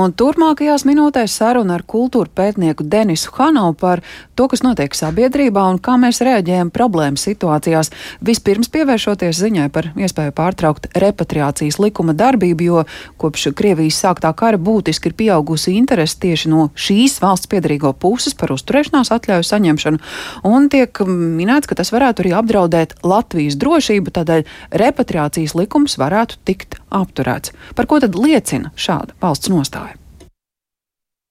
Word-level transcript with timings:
Un 0.00 0.14
turpmākajās 0.16 0.86
minūtēs 0.88 1.34
saruna 1.36 1.74
ar 1.76 1.82
kultūra 1.84 2.30
pētnieku 2.32 2.86
Denisu 2.88 3.34
Hanovu 3.36 3.74
par 3.82 4.00
to, 4.38 4.46
kas 4.48 4.62
notiek 4.64 4.94
sabiedrībā 4.96 5.60
un 5.68 5.76
kā 5.82 5.98
mēs 6.00 6.22
reaģējam 6.24 6.70
problēmu 6.72 7.20
situācijās. 7.20 7.90
Vispirms 8.24 8.70
pievēršoties 8.72 9.42
ziņai 9.42 9.66
par 9.74 9.90
iespēju 10.00 10.32
pārtraukt 10.38 10.88
repatriācijas 11.04 11.76
likuma 11.82 12.14
darbību, 12.16 12.68
jo 12.70 12.84
kopš 13.20 13.50
Krievijas 13.58 14.00
sāktā 14.00 14.32
kara 14.32 14.56
būtiski 14.56 15.10
ir 15.10 15.18
pieaugusi 15.20 15.76
interese 15.76 16.16
tieši 16.24 16.54
no 16.54 16.70
šīs 16.72 17.18
valsts 17.20 17.50
piedarīgo 17.52 17.92
puses 17.92 18.38
par 18.38 18.54
uzturēšanās 18.56 19.12
atļauju 19.18 19.48
saņemšanu, 19.50 20.00
un 20.48 20.72
tiek 20.72 21.02
minēts, 21.10 21.68
ka 21.68 21.76
tas 21.76 21.92
varētu 21.92 22.24
arī 22.24 22.36
apdraudēt 22.40 22.96
Latvijas 23.04 23.60
drošību, 23.60 24.16
tādēļ 24.16 24.48
repatriācijas 24.80 25.58
likums 25.60 26.00
varētu 26.00 26.40
tikt 26.48 26.80
apturēts. 26.88 27.52
Par 27.76 27.90
ko 27.90 28.00
tad 28.00 28.16
liecina 28.16 28.72
šāda 28.80 29.18
valsts 29.20 29.52
nostāja? 29.52 29.89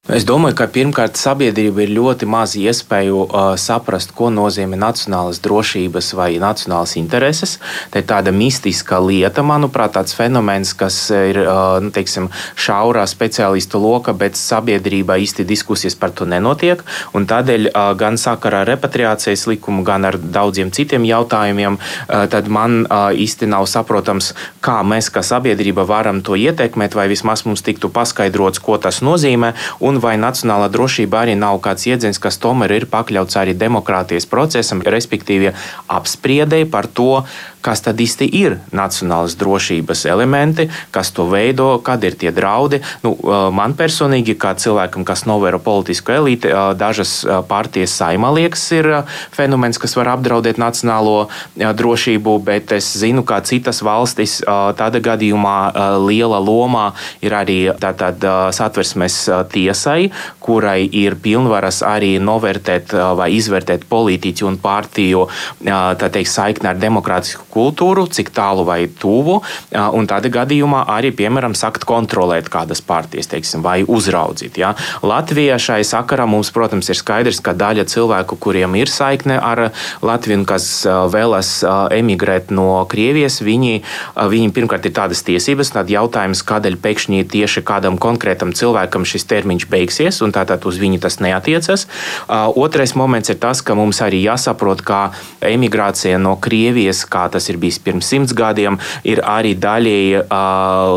Es 0.09 0.23
domāju, 0.25 0.55
ka 0.57 0.65
pirmkārt 0.73 1.19
sabiedrība 1.21 1.83
ir 1.83 1.91
ļoti 1.93 2.25
maz 2.25 2.55
iespēju 2.57 3.17
uh, 3.27 3.51
saprast, 3.61 4.09
ko 4.17 4.31
nozīmē 4.33 4.73
nacionālas 4.81 5.37
drošības 5.45 6.07
vai 6.17 6.31
nacionālas 6.41 6.95
intereses. 6.97 7.59
Tā 7.93 8.01
ir 8.01 8.07
tāda 8.09 8.33
mistiska 8.33 8.97
lieta, 9.05 9.43
manuprāt, 9.45 9.93
tāds 9.93 10.17
fenomens, 10.17 10.71
kas 10.73 10.97
ir 11.13 11.37
uh, 11.43 11.77
nu, 11.85 11.91
teiksim, 11.93 12.31
šaurā 12.57 13.03
speciālistu 13.05 13.77
loka, 13.83 14.15
bet 14.17 14.39
sabiedrībā 14.39 15.19
īsti 15.21 15.45
diskusijas 15.45 15.93
par 15.93 16.15
to 16.17 16.25
nenotiek. 16.25 16.81
Tādēļ 17.13 17.69
uh, 17.69 17.91
gan 17.99 18.17
sakarā 18.17 18.63
ar 18.63 18.71
repatriācijas 18.73 19.45
likumu, 19.51 19.85
gan 19.85 20.09
ar 20.09 20.17
daudziem 20.17 20.73
citiem 20.73 21.05
jautājumiem, 21.05 21.77
uh, 21.77 22.25
tad 22.33 22.49
man 22.49 22.79
uh, 22.87 23.11
īsti 23.13 23.51
nav 23.53 23.69
saprotams, 23.69 24.31
kā 24.65 24.79
mēs 24.81 25.13
kā 25.13 25.21
sabiedrība 25.21 25.85
varam 25.85 26.25
to 26.25 26.33
ietekmēt, 26.33 26.97
vai 26.97 27.05
vismaz 27.13 27.45
mums 27.45 27.61
tiktu 27.61 27.93
paskaidrots, 27.93 28.65
ko 28.65 28.81
tas 28.81 29.03
nozīmē. 29.05 29.53
Un 29.85 29.98
vai 30.03 30.15
nacionālā 30.21 30.69
drošība 30.73 31.23
arī 31.23 31.35
nav 31.39 31.59
kāds 31.65 31.87
iedziens, 31.89 32.19
kas 32.21 32.39
tomēr 32.41 32.73
ir 32.77 32.87
pakļauts 32.91 33.39
arī 33.41 33.55
demokrātijas 33.57 34.27
procesam, 34.29 34.83
respektīvi 34.83 35.53
apspriedēji 35.99 36.69
par 36.71 36.87
to, 36.87 37.23
kas 37.61 37.83
tad 37.83 37.99
īsti 37.99 38.27
ir 38.39 38.57
nacionālas 38.75 39.35
drošības 39.39 40.05
elementi, 40.09 40.69
kas 40.95 41.11
to 41.15 41.25
veido, 41.29 41.69
kad 41.83 42.03
ir 42.07 42.15
tie 42.19 42.31
draudi. 42.35 42.81
Nu, 43.03 43.15
man 43.55 43.75
personīgi, 43.79 44.37
kā 44.39 44.53
cilvēkam, 44.59 45.05
kas 45.07 45.25
novēro 45.29 45.59
politisku 45.63 46.13
elīti, 46.15 46.51
dažas 46.79 47.19
partijas 47.49 47.97
saimā 47.99 48.31
liekas, 48.35 48.63
ir 48.75 48.89
fenomens, 49.35 49.79
kas 49.81 49.95
var 49.99 50.13
apdraudēt 50.15 50.59
nacionālo 50.61 51.27
drošību, 51.55 52.37
bet 52.47 52.73
es 52.77 52.87
zinu, 53.01 53.25
ka 53.27 53.41
citas 53.47 53.83
valstis 53.85 54.39
tādā 54.79 55.03
gadījumā 55.03 55.57
liela 56.05 56.39
lomā 56.39 56.89
ir 57.25 57.35
arī 57.35 57.59
tātad 57.81 58.23
satversmes 58.55 59.21
tiesai, 59.51 60.09
kurai 60.43 60.81
ir 60.87 61.17
pilnvaras 61.19 61.81
arī 61.85 62.15
novērtēt 62.23 62.95
vai 63.19 63.31
izvērtēt 63.35 63.85
politiķu 63.89 64.47
un 64.47 64.59
partiju 64.61 65.27
teikt, 65.59 66.31
saikni 66.31 66.71
ar 66.71 66.79
demokrātisku 66.79 67.48
kultūru, 67.53 68.07
cik 68.07 68.31
tālu 68.35 68.65
vai 68.67 68.87
tuvu, 68.87 69.39
un 69.73 70.09
tādā 70.09 70.31
gadījumā 70.33 70.85
arī, 70.89 71.11
piemēram, 71.15 71.55
sakt 71.57 71.85
kontrolēt 71.89 72.49
kādas 72.53 72.81
partijas, 72.85 73.29
teiksim, 73.31 73.63
vai 73.65 73.81
uzraudzīt. 73.83 74.59
Ja. 74.61 74.75
Latvijā 75.05 75.57
šai 75.61 75.81
sakarā 75.87 76.27
mums, 76.29 76.51
protams, 76.55 76.89
ir 76.91 76.99
skaidrs, 76.99 77.41
ka 77.43 77.55
daļa 77.57 77.87
cilvēku, 77.89 78.37
kuriem 78.39 78.77
ir 78.79 78.91
saikne 78.91 79.39
ar 79.41 79.69
Latviju, 80.05 80.45
kas 80.49 80.69
vēlas 80.85 81.51
emigrēt 81.95 82.53
no 82.53 82.85
Krievijas, 82.89 83.39
viņi, 83.45 83.81
viņi 84.15 84.53
pirmkārt 84.55 84.85
ir 84.87 84.93
tādas 84.95 85.23
tiesības, 85.27 85.73
tad 85.75 85.89
jautājums, 85.91 86.43
kādēļ 86.45 86.77
pēkšņi 86.83 87.25
tieši 87.33 87.63
kādam 87.65 87.97
konkrētam 88.01 88.53
cilvēkam 88.55 89.07
šis 89.09 89.25
termiņš 89.29 89.67
beigsies, 89.71 90.21
un 90.25 90.33
tātad 90.35 90.63
uz 90.69 90.79
viņu 90.81 91.01
tas 91.03 91.19
neatiecas. 91.23 91.87
Otrais 92.29 92.95
moments 92.99 93.33
ir 93.33 93.39
tas, 93.41 93.63
ka 93.65 93.75
mums 93.77 94.01
arī 94.05 94.21
jāsaprot, 94.23 94.83
ka 94.85 94.99
emigrācija 95.45 96.19
no 96.21 96.35
Krievijas, 96.39 97.03
kā 97.09 97.25
tas 97.33 97.48
tas 97.49 97.55
ir 97.55 97.59
bijis 97.59 97.79
pirms 97.81 98.05
simts 98.05 98.33
gadiem, 98.33 98.77
ir 99.03 99.21
arī 99.25 99.55
daļēji 99.57 100.27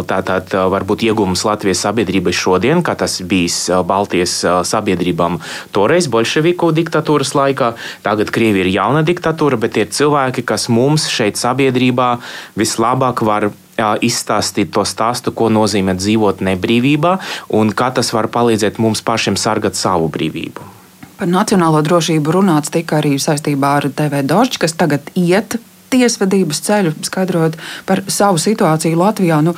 tātad 0.06 0.52
varbūt 0.52 1.04
iegūms 1.08 1.44
Latvijas 1.48 1.84
sabiedrībai 1.86 2.32
šodien, 2.32 2.82
kā 2.84 2.94
tas 2.94 3.20
bijis 3.24 3.70
Baltijas 3.86 4.42
sabiedrībām 4.68 5.40
toreiz 5.72 6.08
bolševiku 6.12 6.72
diktatūras 6.76 7.32
laikā. 7.34 7.72
Tagad 8.04 8.30
Krievija 8.30 8.66
ir 8.66 8.72
jauna 8.74 9.02
diktatūra, 9.02 9.56
bet 9.56 9.80
ir 9.80 9.88
cilvēki, 9.88 10.44
kas 10.44 10.68
mums 10.68 11.08
šeit 11.08 11.40
sabiedrībā 11.40 12.18
vislabāk 12.58 13.24
var 13.24 13.50
izstāstīt 14.04 14.74
to 14.74 14.84
stāstu, 14.84 15.32
ko 15.32 15.48
nozīmē 15.48 15.96
dzīvot 15.96 16.44
nebrīvībā 16.44 17.16
un 17.56 17.72
kā 17.72 17.88
tas 17.96 18.12
var 18.12 18.28
palīdzēt 18.28 18.78
mums 18.78 19.00
pašiem 19.00 19.40
sargāt 19.40 19.80
savu 19.80 20.12
brīvību. 20.12 20.68
Par 21.22 21.30
nacionālo 21.30 21.80
drošību 21.86 22.32
runāts 22.34 22.72
tika 22.74 22.98
arī 22.98 23.14
saistībā 23.22 23.76
ar 23.78 23.84
TV 23.94 24.24
Dožģi, 24.26 24.58
kas 24.58 24.72
tagad 24.74 25.06
iet 25.14 25.54
tiesvedības 25.92 26.62
ceļu, 26.66 26.94
skaidrojot 27.06 27.58
par 27.88 28.04
savu 28.10 28.40
situāciju 28.42 28.98
Latvijā. 28.98 29.40
Nu, 29.44 29.54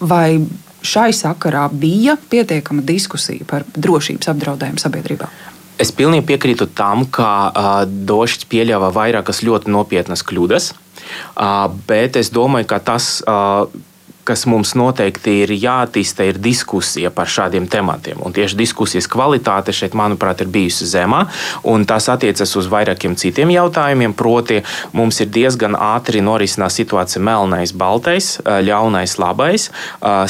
vai 0.00 0.40
šai 0.82 1.10
sakarā 1.16 1.66
bija 1.72 2.16
pietiekama 2.30 2.84
diskusija 2.86 3.46
par 3.48 3.66
drošības 3.76 4.30
apdraudējumu 4.34 4.82
sabiedrībā? 4.82 5.30
Es 5.78 5.92
pilnīgi 5.94 6.26
piekrītu 6.26 6.66
tam, 6.74 7.04
ka 7.06 7.30
uh, 7.48 7.66
Došs 7.86 8.48
pieļāva 8.50 8.90
vairākas 8.94 9.44
ļoti 9.46 9.70
nopietnas 9.70 10.24
kļūdas, 10.26 10.72
uh, 10.74 11.68
bet 11.86 12.18
es 12.18 12.32
domāju, 12.34 12.66
ka 12.74 12.82
tas. 12.82 13.18
Uh, 13.22 13.86
kas 14.28 14.44
mums 14.50 14.74
noteikti 14.76 15.38
ir 15.44 15.54
jāattīsta, 15.56 16.26
ir 16.28 16.40
diskusija 16.42 17.10
par 17.14 17.30
šādiem 17.32 17.68
tematiem. 17.70 18.20
Un 18.24 18.34
tieši 18.36 18.58
diskusijas 18.58 19.08
kvalitāte 19.08 19.72
šeit, 19.72 19.96
manuprāt, 19.96 20.42
ir 20.44 20.52
bijusi 20.52 20.88
zemā, 20.88 21.24
un 21.68 21.86
tas 21.88 22.10
attiecas 22.12 22.52
uz 22.60 22.68
vairākiem 22.68 23.16
citiem 23.16 23.52
jautājumiem. 23.54 24.12
Proti, 24.18 24.60
mums 24.92 25.20
ir 25.24 25.30
diezgan 25.32 25.76
ātri 25.78 26.20
norisinās 26.24 26.76
situācija 26.80 27.22
melnais, 27.24 27.72
baltais, 27.72 28.34
ļaunais, 28.44 29.16
labais, 29.22 29.68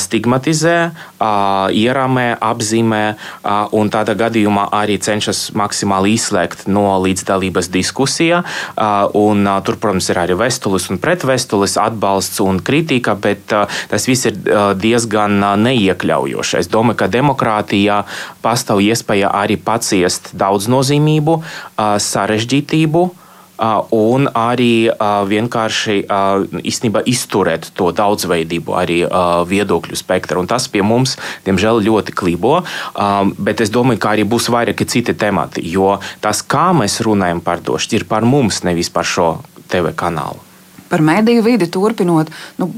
stigmatizē, 0.04 0.76
ieramē, 1.74 2.28
apzīmē, 2.44 3.02
un 3.74 3.90
tādā 3.90 4.14
gadījumā 4.18 4.68
arī 4.78 4.98
cenšas 5.02 5.48
maksimāli 5.58 6.14
izslēgt 6.14 6.66
no 6.70 6.86
līdzdalības 7.02 7.70
diskusijā. 7.74 8.44
Un, 9.18 9.48
tur, 9.66 9.78
protams, 9.80 10.10
ir 10.12 10.22
arī 10.22 10.38
vestulis 10.38 10.88
un 10.92 11.00
pretvestulis, 11.02 11.78
atbalsts 11.80 12.42
un 12.44 12.62
kritika, 12.62 13.16
bet 13.18 13.54
tas 13.90 14.08
viss 14.08 14.28
ir 14.28 14.36
diezgan 14.80 15.38
neiekļaujoši. 15.64 16.58
Es 16.62 16.72
domāju, 16.72 17.00
ka 17.02 17.12
demokrātijā 17.12 18.02
pastāv 18.44 18.82
iespēja 18.84 19.32
arī 19.34 19.56
paciest 19.60 20.34
daudznozīmību, 20.38 21.40
sarežģītību 22.08 23.08
un 23.90 24.28
arī 24.38 24.86
vienkārši 25.26 25.96
īstenībā 26.62 27.02
izturēt 27.10 27.72
to 27.74 27.90
daudzveidību, 27.90 28.74
arī 28.78 28.98
viedokļu 29.50 29.98
spektru. 29.98 30.44
Un 30.44 30.50
tas 30.50 30.68
pie 30.70 30.84
mums, 30.86 31.16
diemžēl, 31.46 31.82
ļoti 31.88 32.14
klibo. 32.14 32.60
Bet 33.38 33.64
es 33.64 33.72
domāju, 33.74 33.98
ka 34.02 34.14
arī 34.14 34.26
būs 34.28 34.46
vairāki 34.54 34.86
citi 34.86 35.14
temati, 35.18 35.64
jo 35.66 35.96
tas, 36.22 36.44
kā 36.46 36.70
mēs 36.76 37.00
runājam 37.02 37.42
par 37.42 37.58
to, 37.64 37.78
ir 37.90 38.06
par 38.06 38.22
mums, 38.22 38.62
nevis 38.62 38.92
par 38.94 39.08
šo 39.08 39.40
TV 39.68 39.90
kanālu. 39.90 40.38
Par 40.88 41.02
mediju 41.04 41.42
vidi 41.44 41.66
turpinot. 41.68 42.30
Nu, 42.62 42.70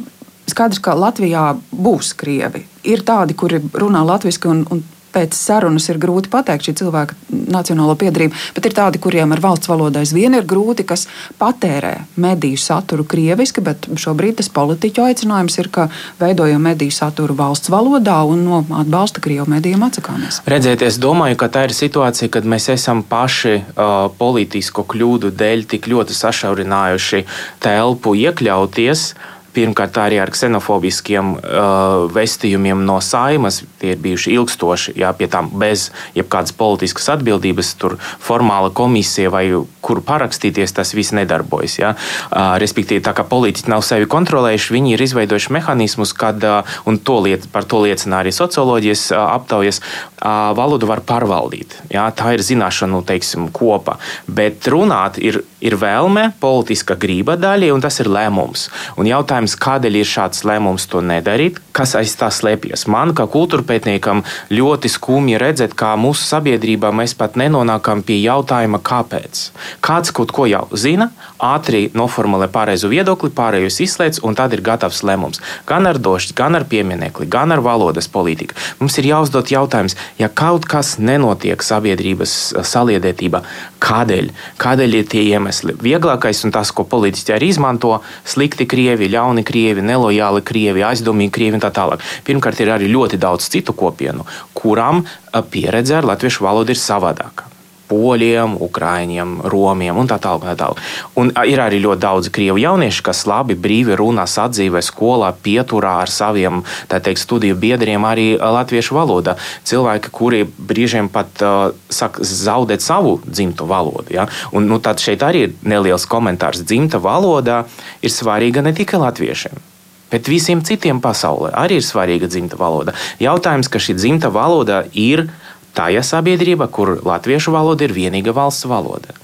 Skaidrs, 0.50 0.83
ka 0.84 0.97
Latvijā 0.99 1.53
būs 1.72 2.15
krievi. 2.19 2.66
Ir 2.88 3.05
tādi, 3.06 3.37
kuri 3.37 3.61
runā 3.77 4.03
latviešu 4.06 4.50
un, 4.50 4.65
un 4.71 4.83
pēc 5.15 5.34
sarunas 5.34 5.88
ir 5.91 5.99
grūti 6.00 6.31
pateikt 6.31 6.69
šī 6.69 6.75
cilvēka 6.81 7.16
nacionālo 7.50 7.97
piedarību, 7.99 8.37
bet 8.56 8.69
ir 8.69 8.75
tādi, 8.77 9.00
kuriem 9.03 9.34
ar 9.34 9.43
valsts 9.43 9.71
valodu 9.71 10.00
aizvien 10.00 10.37
ir 10.38 10.47
grūti, 10.49 10.87
kas 10.87 11.06
patērē 11.41 11.94
mediju 12.21 12.61
saturu 12.61 13.06
krieviski, 13.09 13.62
bet 13.65 13.88
šobrīd 14.00 14.38
tas 14.41 14.50
politiķu 14.55 15.05
aicinājums 15.09 15.59
ir, 15.62 15.71
ka 15.75 15.88
veidojam 16.21 16.62
mediju 16.67 16.94
saturu 16.94 17.37
valsts 17.38 17.72
valodā 17.72 18.21
un 18.28 18.44
no 18.47 18.62
atbalsta 18.82 19.22
krievu 19.25 19.49
medijiem 19.50 19.82
atsakāmies. 19.87 20.43
Redziet, 20.50 20.85
es 20.87 21.00
domāju, 21.02 21.38
ka 21.41 21.50
tā 21.52 21.67
ir 21.69 21.76
situācija, 21.76 22.31
kad 22.37 22.47
mēs 22.47 22.70
esam 22.76 23.02
paši 23.06 23.56
uh, 23.58 24.06
politisko 24.20 24.87
kļūdu 24.91 25.35
dēļ 25.35 25.67
tik 25.75 25.91
ļoti 25.91 26.17
sašaurinājuši 26.17 27.25
telpu 27.62 28.14
iekļauties. 28.23 29.11
Pirmkārt, 29.50 29.97
arī 29.99 30.20
ar 30.23 30.31
ksenofobiskiem 30.31 31.32
uh, 31.35 32.06
vestījumiem 32.14 32.85
no 32.87 33.00
saimas. 33.02 33.61
Tie 33.81 33.97
ir 33.97 34.00
bijuši 34.02 34.37
ilgstoši, 34.37 34.94
jā, 35.02 35.11
pie 35.19 35.26
tam 35.32 35.50
bez 35.58 35.88
jebkādas 36.14 36.55
politiskas 36.55 37.11
atbildības. 37.17 37.73
Tur 37.81 37.97
formāla 38.23 38.70
komisija 38.70 39.32
vai 39.35 39.44
kur 39.82 40.02
parakstīties, 40.06 40.75
tas 40.76 40.94
viss 40.94 41.14
nedarbojas. 41.17 41.76
Jā. 41.82 41.93
Uh, 42.31 42.55
respektīvi, 42.62 43.02
tā 43.02 43.14
kā 43.17 43.26
politiķi 43.26 43.73
nav 43.73 43.82
sevi 43.87 44.06
kontrolējuši, 44.11 44.75
viņi 44.76 44.94
ir 44.94 45.05
izveidojuši 45.08 45.55
mehānismus, 45.58 46.14
kad, 46.14 46.38
uh, 46.47 46.81
un 46.87 47.00
to 47.02 47.19
liet, 47.26 47.50
par 47.50 47.67
to 47.67 47.82
liecina 47.82 48.23
arī 48.23 48.31
socioloģijas 48.37 49.08
uh, 49.11 49.25
aptaujas, 49.35 49.82
uh, 49.82 50.52
valodu 50.55 50.91
var 50.91 51.02
pārvaldīt. 51.06 51.81
Jā. 51.91 52.06
Tā 52.14 52.37
ir 52.37 52.47
zināšanu 52.47 53.02
teiksim, 53.08 53.50
kopa. 53.50 53.99
Bet 54.31 54.70
runāt 54.70 55.19
ir 55.19 55.43
ir 55.61 55.77
vēlme, 55.81 56.31
politiska 56.41 56.97
grība 57.01 57.37
daļai, 57.41 57.71
un 57.75 57.83
tas 57.85 58.01
ir 58.03 58.09
lēmums. 58.11 58.69
Un 59.01 59.09
jautājums, 59.09 59.57
kādēļ 59.61 60.01
ir 60.01 60.09
šāds 60.09 60.45
lēmums 60.49 60.87
to 60.91 61.03
nedarīt, 61.05 61.61
kas 61.77 61.95
aiz 61.99 62.15
tā 62.19 62.31
slēpjas. 62.33 62.87
Man, 62.91 63.12
kā 63.17 63.27
kultūrpētniekam, 63.31 64.23
ļoti 64.53 64.91
skumji 64.93 65.41
redzēt, 65.41 65.77
kā 65.79 65.93
mūsu 66.01 66.25
sabiedrībā 66.27 66.93
mēs 66.97 67.15
pat 67.19 67.37
nenonākam 67.41 68.03
pie 68.07 68.21
jautājuma, 68.23 68.81
kāpēc. 68.85 69.43
Kāds 69.85 70.15
kaut 70.17 70.33
ko 70.37 70.49
jau 70.51 70.67
zina, 70.73 71.11
ātri 71.41 71.89
noformulē 71.97 72.51
pareizo 72.53 72.91
viedokli, 72.93 73.33
pārējos 73.37 73.81
izslēdz, 73.85 74.23
un 74.27 74.37
tad 74.39 74.57
ir 74.57 74.65
gatavs 74.65 75.03
lēmums. 75.07 75.43
Gan 75.69 75.89
ar 75.91 76.01
došķi, 76.01 76.37
gan 76.41 76.59
ar 76.59 76.67
pieminekli, 76.71 77.29
gan 77.31 77.53
ar 77.53 77.62
valodas 77.65 78.09
politiku. 78.09 78.57
Mums 78.81 78.99
ir 79.01 79.11
jāuzdod 79.12 79.53
jautājums, 79.53 79.97
ja 80.19 80.29
kaut 80.29 80.67
kas 80.69 80.97
nenotiek 81.01 81.62
sabiedrības 81.65 82.37
saliedētībā, 82.67 83.45
kādēļ? 83.85 84.33
Kādēļ 84.61 84.99
ir 85.01 85.09
tie 85.11 85.25
iemesli? 85.31 85.50
Iemesli. 85.50 85.75
Vieglākais 85.82 86.44
un 86.47 86.55
tas, 86.55 86.70
ko 86.73 86.85
politiķi 86.85 87.35
arī 87.35 87.50
izmanto, 87.50 88.00
slikti 88.25 88.67
krievi, 88.67 89.11
ļauni 89.11 89.44
krievi, 89.44 89.82
nelojāli 89.82 90.43
krievi, 90.43 90.85
aizdomīgi 90.87 91.35
krievi 91.35 91.58
un 91.58 91.64
tā 91.64 91.70
tālāk. 91.75 92.00
Pirmkārt, 92.25 92.61
ir 92.61 92.70
arī 92.70 92.91
ļoti 92.91 93.19
daudz 93.19 93.50
citu 93.50 93.73
kopienu, 93.73 94.26
kurām 94.55 95.05
pieredze 95.50 95.97
ar 95.99 96.05
latviešu 96.05 96.44
valodu 96.44 96.73
ir 96.73 96.81
savādāka 96.81 97.50
poļiem, 97.90 98.56
ukrāņiem, 98.62 99.37
romiem 99.50 99.98
un 100.00 100.10
tā 100.10 100.20
tālāk. 100.22 100.46
Tā 100.50 100.56
tālāk. 100.62 100.82
Un 101.20 101.32
ir 101.46 101.60
arī 101.62 101.81
ļoti 101.82 102.02
daudz 102.04 102.31
krievu 102.32 102.60
jauniešu, 102.62 103.04
kas 103.10 103.25
labi, 103.28 103.56
brīvi 103.58 103.98
runā, 103.98 104.26
sadzīvē, 104.31 104.82
skolā, 104.87 105.32
pieturā 105.44 105.98
ar 106.04 106.12
saviem 106.12 106.62
teikt, 106.90 107.20
studiju 107.20 107.58
biedriem 107.60 108.06
arī 108.06 108.28
latviešu 108.38 108.96
valodā. 108.96 109.37
Cilvēki, 109.69 110.12
kuri 110.14 110.44
brīžiem 110.46 111.10
pat 111.12 111.42
uh, 111.44 111.58
saka, 111.92 112.25
zaudēt 112.25 112.84
savu 112.84 113.19
dzimto 113.26 113.66
valodu. 113.70 114.14
Ja? 114.14 114.28
Un, 114.54 114.70
nu, 114.70 114.81
tad 114.82 115.02
šeit 115.02 115.25
arī 115.26 115.48
ir 115.48 115.58
neliels 115.66 116.06
komentārs. 116.10 116.64
Dzimta 116.64 117.02
valoda 117.02 117.64
ir 118.02 118.14
svarīga 118.14 118.64
ne 118.64 118.75
tikai 118.76 119.02
latviešiem. 119.02 119.66
Bet 120.10 120.26
visiem 120.26 120.62
citiem 120.66 120.98
pasaulē 121.02 121.52
arī 121.54 121.78
ir 121.78 121.87
svarīga 121.87 122.26
dzimta 122.31 122.58
valoda. 122.58 122.96
Jautājums, 123.22 123.70
ka 123.70 123.78
šī 123.78 123.94
dzimta 123.98 124.32
valoda 124.34 124.82
ir 124.90 125.28
tajā 125.76 126.02
sabiedrībā, 126.06 126.69
kur 126.72 126.99
latviešu 127.06 127.55
valoda 127.55 127.87
ir 127.87 127.94
vienīga 127.96 128.34
valsts 128.37 128.69
valoda. 128.70 129.14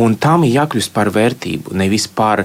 Un 0.00 0.16
tam 0.20 0.46
ir 0.46 0.60
jākļūst 0.60 0.92
par 0.94 1.10
vērtību, 1.14 1.74
nevis 1.76 2.06
par, 2.08 2.44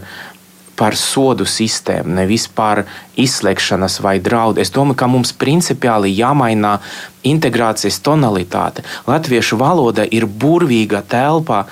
par 0.79 0.97
sodu 0.97 1.45
sistēmu, 1.45 2.15
nevis 2.21 2.47
par 2.47 2.83
izslēgšanas 3.21 3.99
vai 4.01 4.17
draudu. 4.23 4.61
Es 4.63 4.73
domāju, 4.73 4.99
ka 5.03 5.09
mums 5.11 5.33
principiāli 5.37 6.13
jāmaina 6.17 6.79
integrācijas 7.27 8.01
tonalitāte. 8.05 8.85
Latviešu 9.07 9.59
valoda 9.61 10.07
ir 10.09 10.25
burvīga 10.25 11.03
telpa 11.07 11.65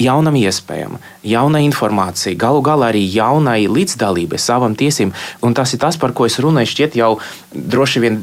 jaunam 0.00 0.36
iespējam, 0.38 0.96
jaunai 1.26 1.62
informācijai, 1.66 2.36
galu 2.38 2.62
galā 2.64 2.90
arī 2.92 3.02
jaunai 3.12 3.66
līdzdalībai, 3.70 4.38
savam 4.40 4.74
tiesībām. 4.78 5.14
Un 5.44 5.54
tas 5.54 5.74
ir 5.74 5.82
tas, 5.82 5.98
par 6.00 6.14
ko 6.16 6.26
es 6.26 6.38
runāju. 6.42 6.70
Šķiet, 6.72 6.96
jau 6.98 7.18
droši 7.52 8.02
vien 8.02 8.18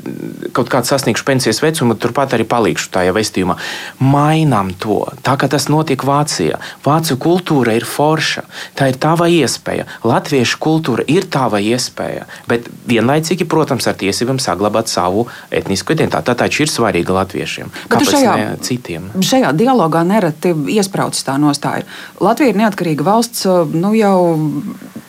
kaut 0.56 0.71
kādā 0.71 0.89
sasniegšu 0.89 1.25
pensijas 1.27 1.62
vecumu, 1.63 1.95
turpat 2.00 2.33
arī 2.36 2.45
palikšu 2.50 2.89
tajā 2.95 3.13
vēstījumā. 3.16 3.57
Mainām 4.01 4.74
to, 4.81 5.01
tā 5.25 5.36
kā 5.39 5.50
tas 5.51 5.69
notiek 5.71 6.04
Vācijā. 6.06 6.60
Vācu 6.86 7.19
kultūra 7.21 7.75
ir 7.77 7.86
forša, 7.88 8.45
tā 8.77 8.89
ir 8.92 9.00
tava 9.01 9.30
iespēja. 9.31 9.88
Latviešu 10.07 10.60
kultūra 10.63 11.06
ir 11.07 11.30
tava 11.31 11.62
iespēja, 11.63 12.25
bet 12.50 12.68
vienlaicīgi, 12.89 13.48
protams, 13.50 13.88
ar 13.89 13.98
tiesībām 14.00 14.42
saglabāt 14.42 14.92
savu 14.92 15.27
etnisko 15.51 15.95
identitāti. 15.95 16.30
Tā 16.30 16.38
taču 16.44 16.65
ir 16.65 16.74
svarīga 16.74 17.15
latviešiem. 17.22 17.72
Kāpēc 17.92 18.13
šajā, 18.15 18.36
ne 18.39 18.50
citiem? 18.65 19.10
Šajā 19.30 19.54
dialogā 19.57 20.04
nereti 20.07 20.54
iesprāts 20.75 21.24
tā 21.27 21.38
nostāja. 21.60 21.86
Latvija 22.20 22.54
ir 22.54 22.60
neatkarīga 22.60 23.04
valsts 23.04 23.46
nu, 23.74 23.94
jau 23.94 24.38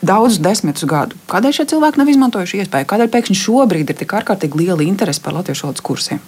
daudzus 0.01 0.41
desmitus 0.41 0.85
gadu. 0.85 1.15
Kādēļ 1.31 1.55
šie 1.55 1.65
cilvēki 1.71 2.01
nav 2.01 2.09
izmantojuši 2.09 2.63
iespēju? 2.63 2.89
Kādēļ 2.89 3.11
pēkšņi 3.13 3.37
šobrīd 3.37 3.89
ir 3.89 3.97
tik 3.97 4.13
ārkārtīgi 4.13 4.57
liela 4.59 4.83
interese 4.83 5.21
par 5.21 5.33
latviešu 5.37 5.67
valodas 5.67 5.81
kursiem? 5.85 6.19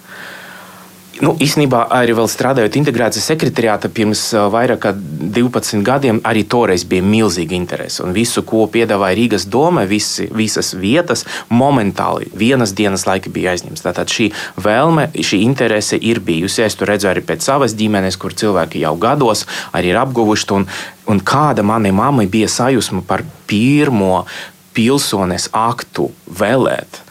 Nu, 1.21 1.36
īsnībā 1.38 1.83
arī 1.94 2.15
strādājot 2.18 2.74
integrācijas 2.80 3.27
sekretariātā 3.30 3.89
pirms 3.94 4.21
vairāk 4.50 4.80
kā 4.81 4.94
12 4.98 5.83
gadiem, 5.86 6.19
arī 6.25 6.42
toreiz 6.50 6.86
bija 6.89 7.06
milzīga 7.06 7.54
interese. 7.54 8.01
Un 8.01 8.15
visu, 8.15 8.42
ko 8.42 8.63
piedāvāja 8.65 9.18
Rīgas 9.19 9.45
doma, 9.45 9.83
visi, 9.86 10.25
visas 10.33 10.74
vietas, 10.74 11.25
momentāli 11.54 12.31
vienas 12.33 12.74
dienas 12.74 13.06
laika 13.06 13.30
bija 13.30 13.54
aizņemts. 13.54 13.86
Tātad 13.86 14.10
šī 14.10 14.31
vēlme, 14.57 15.12
šī 15.13 15.44
interese 15.45 16.01
ir 16.01 16.19
bijusi. 16.19 16.65
Es 16.65 16.80
to 16.80 16.89
redzu 16.89 17.12
arī 17.12 17.21
pēc 17.21 17.45
savas 17.45 17.77
ģimenes, 17.77 18.18
kur 18.18 18.33
cilvēki 18.33 18.81
jau 18.81 18.95
gados 18.98 19.45
arī 19.71 19.94
ir 19.94 20.01
apguvuši. 20.01 20.50
Un, 20.57 20.65
un 21.13 21.21
kāda 21.21 21.62
manai 21.62 21.94
mammai 21.94 22.25
bija 22.25 22.50
sajūsma 22.50 23.06
par 23.06 23.21
pirmo 23.45 24.25
pilsones 24.74 25.51
aktu 25.54 26.10
vēlēt 26.42 27.04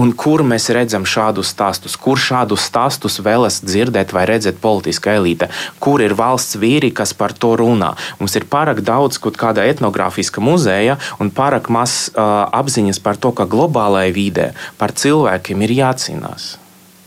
Un 0.00 0.14
kur 0.16 0.40
mēs 0.46 0.70
redzam 0.72 1.04
šādus 1.04 1.50
stāstus, 1.52 1.98
kur 2.00 2.16
šādus 2.16 2.64
stāstus 2.64 3.18
vēlas 3.20 3.60
dzirdēt 3.60 4.14
vai 4.16 4.24
redzēt 4.30 4.56
politiskā 4.62 5.18
elite, 5.18 5.50
kur 5.84 6.00
ir 6.00 6.14
valsts 6.16 6.56
vīri, 6.56 6.88
kas 6.96 7.12
par 7.12 7.34
to 7.36 7.52
runā. 7.60 7.92
Mums 8.20 8.38
ir 8.38 8.48
pārāk 8.48 8.80
daudz 8.86 9.20
kaut 9.20 9.36
kāda 9.40 9.66
etnogrāfiska 9.68 10.40
muzeja 10.40 10.96
un 11.20 11.28
pārāk 11.34 11.68
maz 11.68 12.08
uh, 12.08 12.48
apziņas 12.48 13.02
par 13.04 13.20
to, 13.20 13.34
ka 13.36 13.44
globālajā 13.44 14.16
vidē 14.16 14.48
par 14.80 14.96
cilvēkiem 14.96 15.68
ir 15.68 15.76
jācīnās. 15.82 16.56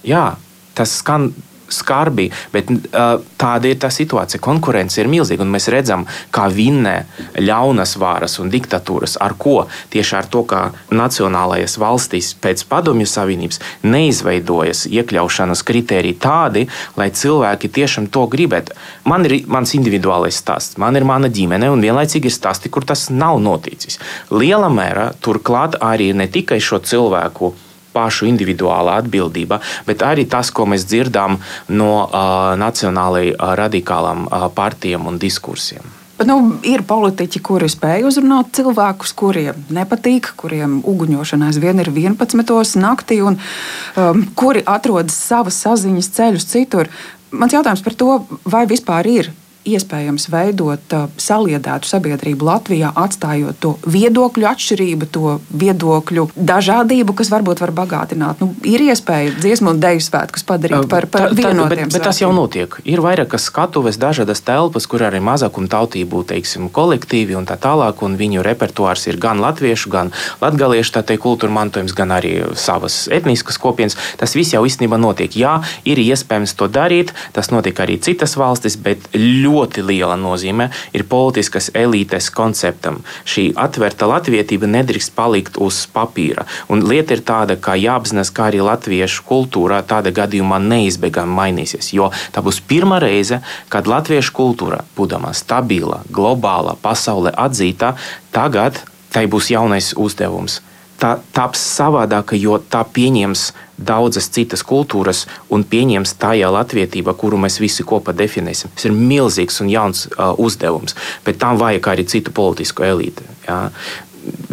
Jā, 0.06 0.36
tas 0.78 1.00
skan 1.02 1.32
skarbi, 1.72 2.30
bet 2.54 2.70
uh, 2.72 3.22
tāda 3.40 3.70
ir 3.70 3.80
tā 3.82 3.90
situācija. 3.94 4.42
Konkurence 4.44 5.00
ir 5.02 5.10
milzīga, 5.12 5.46
un 5.46 5.54
mēs 5.54 5.70
redzam, 5.74 6.06
kā 6.36 6.48
vinnē 6.54 6.96
ļaunas 7.42 7.96
varas 8.02 8.38
un 8.44 8.52
diktatūras. 8.54 9.18
Ar 9.24 9.36
ko? 9.40 9.66
Tieši 9.94 10.16
ar 10.20 10.30
to, 10.32 10.44
ka 10.50 10.62
nacionālajās 10.94 11.78
valstīs 11.82 12.34
pēc 12.42 12.66
Padomju 12.70 13.08
Savienības 13.10 13.62
neizveidojas 13.86 14.86
iekļaušanas 14.92 15.66
kritēriji 15.66 16.20
tādi, 16.22 16.66
lai 17.00 17.10
cilvēki 17.16 17.72
tiešām 17.80 18.10
to 18.14 18.26
gribētu. 18.32 18.76
Man 19.10 19.28
ir 19.28 19.42
mans 19.52 19.76
individuālais 19.78 20.38
stāsts, 20.42 20.80
man 20.82 20.98
ir 20.98 21.08
mana 21.08 21.30
ģimene, 21.32 21.70
un 21.74 21.84
vienlaicīgi 21.84 22.32
ir 22.32 22.36
stāsti, 22.36 22.72
kur 22.72 22.86
tas 22.88 23.10
nav 23.14 23.42
noticis. 23.44 24.00
Liela 24.32 24.70
mērā 24.72 25.12
turklāt 25.24 25.80
arī 25.84 26.12
ne 26.14 26.28
tikai 26.32 26.62
šo 26.64 26.82
cilvēku 26.86 27.54
pašu 27.96 28.28
individuāla 28.30 29.00
atbildība, 29.02 29.62
bet 29.88 30.04
arī 30.06 30.28
tas, 30.30 30.52
ko 30.52 30.68
mēs 30.70 30.88
dzirdam 30.90 31.40
no 31.72 31.92
uh, 32.06 32.56
nacionālajiem 32.60 33.38
uh, 33.38 33.54
radikālām 33.60 34.28
uh, 34.28 34.50
partijām 34.56 35.08
un 35.12 35.22
diskursiem. 35.22 35.96
Nu, 36.24 36.38
ir 36.64 36.86
politiķi, 36.88 37.42
kuri 37.44 37.68
spēj 37.68 38.06
uzrunāt 38.08 38.54
cilvēkus, 38.56 39.12
kuriem 39.20 39.66
nepatīk, 39.76 40.30
kuriem 40.40 40.78
uguņošana 40.88 41.50
aizvien 41.52 41.82
ir 41.84 41.90
11. 41.92 42.80
naktī, 42.80 43.20
un 43.20 43.36
um, 43.36 44.22
kuri 44.40 44.64
atrodas 44.64 45.18
savas 45.20 45.60
saziņas 45.66 46.12
ceļus 46.16 46.48
citur. 46.54 46.92
Mans 47.36 47.58
jautājums 47.58 47.84
par 47.84 47.98
to, 48.00 48.22
vai 48.48 48.64
vispār 48.70 49.12
ir 49.12 49.34
iespējams 49.66 50.28
veidot 50.32 50.96
uh, 50.96 51.08
saliedētu 51.22 51.90
sabiedrību 51.90 52.46
Latvijā, 52.46 52.92
atstājot 52.96 53.60
to 53.64 53.74
viedokļu 53.90 54.48
atšķirību, 54.50 55.10
to 55.14 55.38
viedokļu 55.50 56.28
dažādību, 56.36 57.16
kas 57.18 57.32
varbūt 57.34 57.64
var 57.64 57.74
bagātināt. 57.76 58.42
Nu, 58.44 58.52
ir 58.68 58.84
iespēja 58.86 59.34
dziesmu 59.40 59.74
un 59.74 59.82
deju 59.84 60.04
svētkus 60.06 60.46
padarīt 60.48 60.88
par, 60.92 61.08
par 61.12 61.30
tā, 61.30 61.38
vienotiem. 61.38 61.90
Bet, 61.90 61.98
bet 61.98 62.06
tas 62.06 62.22
jau 62.22 62.32
notiek. 62.36 62.78
Ir 62.86 63.02
vairākas 63.06 63.48
skatuves, 63.50 64.00
dažādas 64.02 64.44
telpas, 64.46 64.88
kur 64.90 65.06
arī 65.08 65.22
mazākuma 65.24 65.72
tautību 65.72 66.24
teiksim, 66.30 66.70
kolektīvi 66.74 67.38
un 67.38 67.48
tā 67.50 67.58
tālāk, 67.62 68.04
un 68.06 68.20
viņu 68.20 68.46
repertuārs 68.46 69.08
ir 69.10 69.20
gan 69.22 69.42
latviešu, 69.44 69.92
gan 69.94 70.14
latgaliešu 70.44 71.04
kultūra 71.22 71.54
mantojums, 71.54 71.96
gan 71.96 72.14
arī 72.14 72.38
savas 72.60 73.06
etniskas 73.12 73.58
kopienas. 73.62 73.98
Tas 74.20 74.36
viss 74.38 74.54
jau 74.54 74.64
īstenībā 74.68 75.00
notiek. 75.02 75.34
Jā, 75.36 75.58
ir 75.88 76.00
iespējams 76.02 76.54
to 76.58 76.70
darīt, 76.72 77.14
tas 77.34 77.50
notiek 77.54 77.80
arī 77.82 77.98
citas 78.04 78.36
valstis, 78.38 78.78
bet 78.78 79.10
ļoti 79.16 79.55
ļoti 79.56 79.84
liela 79.86 80.16
nozīme 80.20 80.70
ir 80.94 81.06
politiskas 81.10 81.72
elites 81.74 82.30
konceptam. 82.34 83.02
Šī 83.28 83.48
atvērta 83.66 84.08
latvietība 84.10 84.70
nedrīkst 84.72 85.16
palikt 85.16 85.60
uz 85.62 85.86
papīra. 85.94 86.46
Un 86.70 86.84
lieta 86.90 87.16
ir 87.16 87.24
tāda, 87.26 87.58
ka 87.60 87.78
jāapzinās, 87.80 88.34
kā 88.36 88.50
arī 88.50 88.64
latviešu 88.66 89.26
kultūrā 89.30 89.82
tāda 89.88 90.14
gadījumā 90.16 90.60
neizbēgami 90.64 91.40
mainīsies. 91.40 91.94
Jo 91.96 92.12
tā 92.36 92.44
būs 92.46 92.62
pirmā 92.68 93.00
reize, 93.04 93.42
kad 93.70 93.88
latviešu 93.88 94.36
kultūra, 94.36 94.84
būdama 94.98 95.34
stabila, 95.34 96.04
globāla, 96.12 96.78
pasaulē 96.82 97.36
atzīta, 97.48 97.96
tagad 98.36 98.82
tai 99.16 99.28
būs 99.32 99.52
jaunais 99.54 99.94
uzdevums 99.96 100.62
tā 101.00 101.18
taps 101.36 101.60
savādāka, 101.76 102.38
jo 102.40 102.58
tā 102.72 102.84
pieņems 102.96 103.50
daudzas 103.78 104.30
citas 104.32 104.64
kultūras 104.64 105.26
un 105.52 105.66
pieņems 105.68 106.16
tajā 106.22 106.50
latvietība, 106.54 107.16
kuru 107.20 107.40
mēs 107.42 107.60
visi 107.60 107.84
kopā 107.88 108.16
definēsim. 108.16 108.72
Tas 108.76 108.88
ir 108.88 108.96
milzīgs 108.96 109.62
un 109.64 109.72
jauns 109.74 110.08
uh, 110.14 110.32
uzdevums, 110.40 110.96
bet 111.26 111.40
tam 111.42 111.60
vajag 111.62 111.94
arī 111.94 112.08
citu 112.10 112.36
politisku 112.36 112.88
elīti. 112.88 113.28
Ja? 113.48 113.70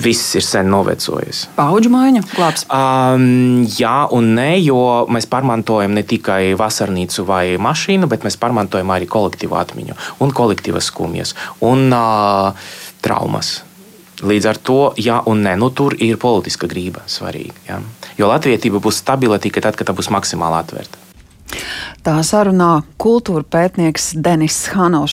viss 0.05 0.35
ir 0.37 0.45
sen 0.45 0.69
novecojis. 0.73 1.47
Paudžu 1.57 1.89
maiņa 1.93 2.23
glābs. 2.33 2.65
Um, 2.69 3.65
jā, 3.79 3.95
un 4.13 4.33
nē, 4.37 4.51
jo 4.61 4.79
mēs 5.13 5.29
pārmantojam 5.31 5.95
ne 5.97 6.05
tikai 6.05 6.55
vasarnīcu 6.59 7.25
vai 7.29 7.45
mašīnu, 7.63 8.09
bet 8.11 8.27
mēs 8.27 8.39
pārmantojam 8.41 8.93
arī 8.95 9.09
kolektīvu 9.11 9.59
atmiņu 9.59 9.99
un 10.25 10.35
kolektīvas 10.37 10.91
skumjas 10.93 11.37
un 11.65 11.89
uh, 11.89 12.73
traumas. 13.05 13.61
Līdz 14.23 14.47
ar 14.47 14.59
to, 14.63 14.81
ja 15.03 15.23
un 15.27 15.43
nē, 15.43 15.57
nu, 15.59 15.73
tur 15.75 15.97
ir 15.99 16.21
politiska 16.21 16.69
grība 16.71 17.03
svarīga. 17.11 17.57
Ja? 17.67 17.81
Jo 18.19 18.29
latvietība 18.33 18.83
būs 18.83 19.01
stabila 19.03 19.39
tikai 19.43 19.63
tad, 19.65 19.79
kad 19.79 19.89
tā 19.89 19.97
būs 19.97 20.11
maksimāli 20.13 20.61
atvērta. 20.61 21.01
Tā 22.03 22.17
sarunā 22.27 22.83
kultūra 22.99 23.45
pētnieks 23.47 24.13
Denis 24.19 24.57
Hanovs. 24.73 25.11